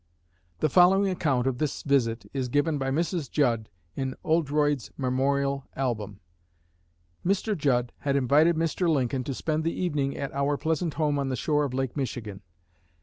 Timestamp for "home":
10.95-11.19